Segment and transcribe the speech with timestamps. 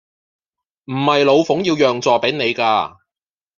[0.85, 2.97] 唔係老奉要讓坐比你㗎